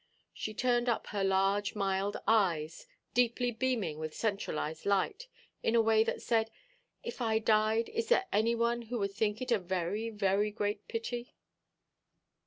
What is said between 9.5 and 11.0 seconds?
a very, very great